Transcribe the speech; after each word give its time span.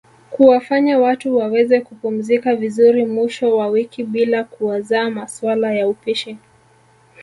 kuwafanya 0.31 0.99
watu 0.99 1.37
waweze 1.37 1.81
kupumzika 1.81 2.55
vizuri 2.55 3.05
mwisho 3.05 3.57
wa 3.57 3.67
wiki 3.67 4.03
bilaa 4.03 4.43
kuwaza 4.43 5.09
masuala 5.09 5.73
ya 5.73 5.87
upishi 5.87 6.37